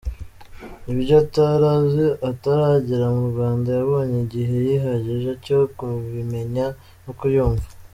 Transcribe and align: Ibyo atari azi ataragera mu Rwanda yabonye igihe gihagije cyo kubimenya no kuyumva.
Ibyo 0.91 1.13
atari 1.23 1.65
azi 1.77 2.05
ataragera 2.29 3.05
mu 3.15 3.23
Rwanda 3.31 3.67
yabonye 3.77 4.17
igihe 4.25 4.53
gihagije 4.69 5.31
cyo 5.45 5.59
kubimenya 5.77 6.65
no 7.03 7.13
kuyumva. 7.19 7.67